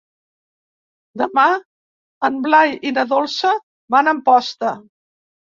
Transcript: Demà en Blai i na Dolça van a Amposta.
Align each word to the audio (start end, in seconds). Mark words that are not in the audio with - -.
Demà 1.21 1.43
en 2.29 2.39
Blai 2.47 2.73
i 2.89 2.95
na 2.97 3.05
Dolça 3.15 3.55
van 3.97 4.11
a 4.11 4.15
Amposta. 4.19 4.77